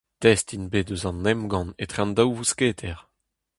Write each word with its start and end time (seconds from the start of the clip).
Test 0.21 0.47
int 0.55 0.69
bet 0.71 0.91
eus 0.93 1.03
an 1.09 1.27
emgann 1.33 1.69
etre 1.83 1.99
an 2.03 2.11
daou 2.17 2.31
vousketer. 2.37 2.99